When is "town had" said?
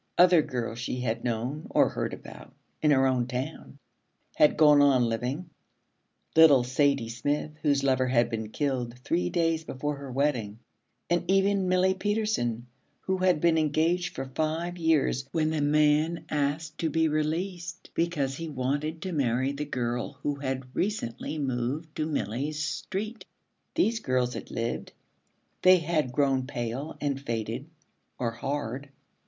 3.27-4.57